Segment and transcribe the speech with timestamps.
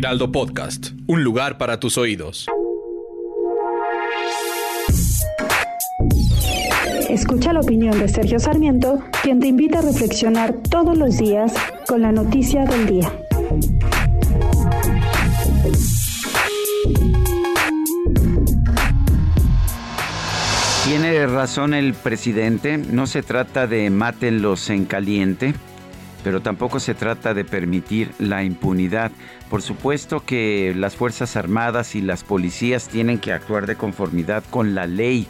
[0.00, 2.46] Heraldo Podcast, un lugar para tus oídos.
[7.10, 11.52] Escucha la opinión de Sergio Sarmiento, quien te invita a reflexionar todos los días
[11.86, 13.12] con la noticia del día.
[20.86, 25.52] Tiene razón el presidente, no se trata de mátenlos en caliente,
[26.22, 29.10] pero tampoco se trata de permitir la impunidad.
[29.48, 34.74] Por supuesto que las Fuerzas Armadas y las policías tienen que actuar de conformidad con
[34.74, 35.26] la ley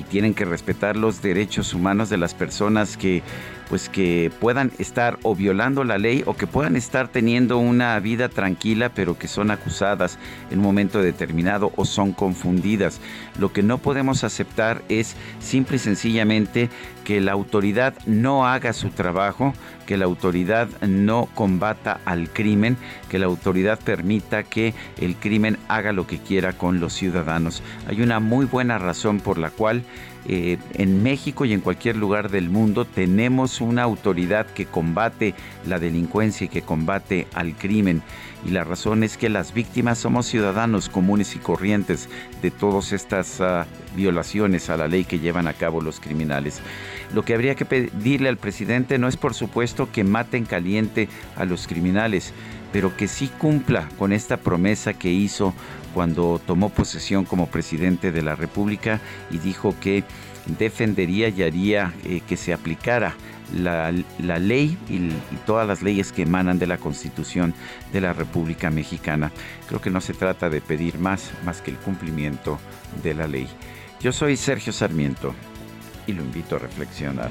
[0.00, 3.22] y tienen que respetar los derechos humanos de las personas que
[3.70, 8.28] pues que puedan estar o violando la ley o que puedan estar teniendo una vida
[8.28, 10.18] tranquila pero que son acusadas
[10.50, 13.00] en un momento determinado o son confundidas.
[13.38, 16.68] Lo que no podemos aceptar es simple y sencillamente
[17.04, 19.54] que la autoridad no haga su trabajo,
[19.86, 22.76] que la autoridad no combata al crimen,
[23.08, 27.62] que la autoridad permita que el crimen haga lo que quiera con los ciudadanos.
[27.88, 29.84] Hay una muy buena razón por la cual
[30.26, 35.34] eh, en México y en cualquier lugar del mundo tenemos una autoridad que combate
[35.66, 38.02] la delincuencia y que combate al crimen.
[38.44, 42.08] Y la razón es que las víctimas somos ciudadanos comunes y corrientes
[42.40, 46.60] de todas estas ah, violaciones a la ley que llevan a cabo los criminales.
[47.14, 51.44] Lo que habría que pedirle al presidente no es por supuesto que maten caliente a
[51.44, 52.32] los criminales,
[52.72, 55.54] pero que sí cumpla con esta promesa que hizo
[55.94, 59.00] cuando tomó posesión como presidente de la República
[59.30, 60.04] y dijo que
[60.58, 63.14] defendería y haría eh, que se aplicara
[63.54, 67.52] la, ley y, y, todas las leyes que emanan de la Constitución
[67.92, 69.32] de la República Mexicana.
[69.66, 72.58] Creo que no se trata de pedir más, más que el cumplimiento
[73.02, 73.48] de la ley.
[74.00, 75.34] Yo soy Sergio Sarmiento
[76.06, 77.30] y lo invito a reflexionar.